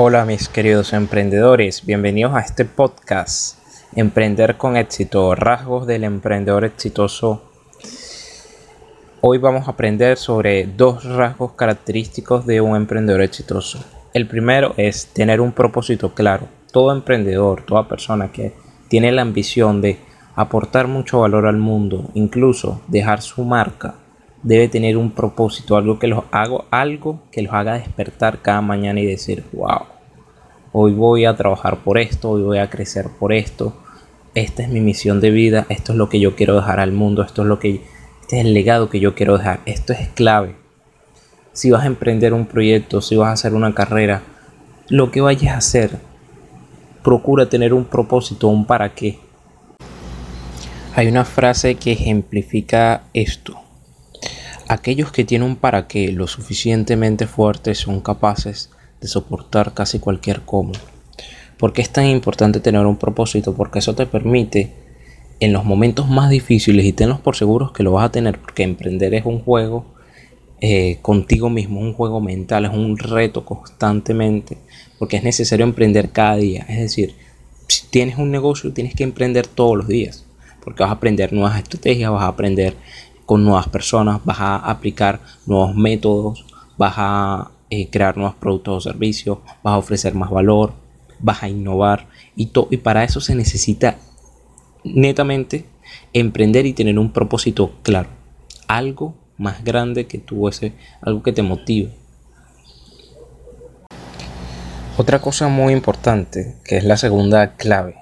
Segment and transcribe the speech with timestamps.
[0.00, 3.58] Hola mis queridos emprendedores, bienvenidos a este podcast
[3.96, 7.42] Emprender con éxito, rasgos del emprendedor exitoso.
[9.22, 13.84] Hoy vamos a aprender sobre dos rasgos característicos de un emprendedor exitoso.
[14.14, 16.46] El primero es tener un propósito claro.
[16.70, 18.54] Todo emprendedor, toda persona que
[18.86, 19.98] tiene la ambición de
[20.36, 23.96] aportar mucho valor al mundo, incluso dejar su marca,
[24.42, 29.00] debe tener un propósito, algo que los hago, algo que los haga despertar cada mañana
[29.00, 29.82] y decir, wow,
[30.72, 33.76] hoy voy a trabajar por esto, hoy voy a crecer por esto,
[34.34, 37.22] esta es mi misión de vida, esto es lo que yo quiero dejar al mundo,
[37.22, 37.82] esto es lo que
[38.28, 40.54] este es el legado que yo quiero dejar, esto es clave.
[41.54, 44.20] Si vas a emprender un proyecto, si vas a hacer una carrera,
[44.90, 45.98] lo que vayas a hacer,
[47.02, 49.18] procura tener un propósito, un para qué.
[50.94, 53.67] Hay una frase que ejemplifica esto.
[54.68, 58.68] Aquellos que tienen un para qué lo suficientemente fuerte son capaces
[59.00, 60.72] de soportar casi cualquier cómo.
[61.56, 63.54] ¿Por qué es tan importante tener un propósito?
[63.54, 64.74] Porque eso te permite
[65.40, 68.62] en los momentos más difíciles y tenlos por seguros que lo vas a tener porque
[68.62, 69.86] emprender es un juego
[70.60, 74.58] eh, contigo mismo, es un juego mental, es un reto constantemente
[74.98, 76.66] porque es necesario emprender cada día.
[76.68, 77.14] Es decir,
[77.68, 80.26] si tienes un negocio tienes que emprender todos los días
[80.62, 82.74] porque vas a aprender nuevas estrategias, vas a aprender
[83.28, 86.46] con nuevas personas, vas a aplicar nuevos métodos,
[86.78, 90.72] vas a eh, crear nuevos productos o servicios, vas a ofrecer más valor,
[91.18, 93.98] vas a innovar y, y para eso se necesita
[94.82, 95.66] netamente
[96.14, 98.08] emprender y tener un propósito claro,
[98.66, 101.92] algo más grande que tú, ese, algo que te motive.
[104.96, 107.96] Otra cosa muy importante, que es la segunda clave,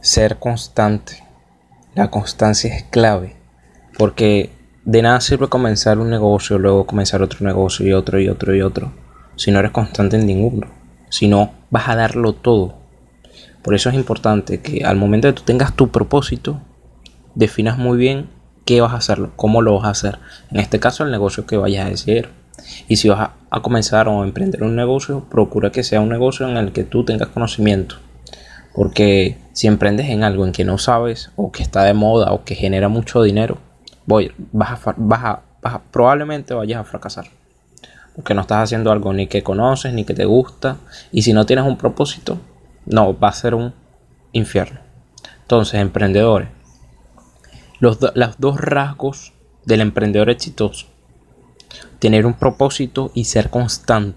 [0.00, 1.22] ser constante.
[1.94, 3.35] La constancia es clave
[3.96, 4.50] porque
[4.84, 8.62] de nada sirve comenzar un negocio, luego comenzar otro negocio y otro y otro y
[8.62, 8.92] otro,
[9.36, 10.68] si no eres constante en ninguno.
[11.08, 12.74] Si no, vas a darlo todo.
[13.62, 16.60] Por eso es importante que al momento de que tú tengas tu propósito,
[17.34, 18.28] definas muy bien
[18.64, 20.18] qué vas a hacer, cómo lo vas a hacer.
[20.50, 22.28] En este caso, el negocio que vayas a decidir.
[22.88, 26.56] Y si vas a, comenzar o emprender un negocio, procura que sea un negocio en
[26.56, 27.96] el que tú tengas conocimiento.
[28.74, 32.44] Porque si emprendes en algo en que no sabes, o que está de moda, o
[32.44, 33.58] que genera mucho dinero,
[34.06, 37.26] voy, vas a, probablemente vayas a fracasar.
[38.14, 40.78] Porque no estás haciendo algo ni que conoces, ni que te gusta.
[41.12, 42.38] Y si no tienes un propósito,
[42.86, 43.74] no, va a ser un
[44.32, 44.80] infierno.
[45.42, 46.48] Entonces, emprendedores,
[47.78, 49.34] los dos rasgos
[49.66, 50.86] del emprendedor exitoso.
[51.98, 54.14] Tener un propósito y ser constante.